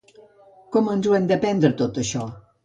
Com 0.75 0.89
ens 0.93 1.09
ho 1.09 1.13
hem 1.17 1.27
de 1.33 1.37
prendre 1.45 1.71
tot 1.83 2.01
això? 2.05 2.25